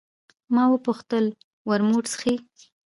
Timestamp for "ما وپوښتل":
0.53-1.25